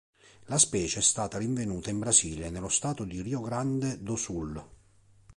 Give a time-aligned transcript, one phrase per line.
[0.45, 4.65] La specie è stata rinvenuta in Brasile, nello Stato di Rio Grande do Sul.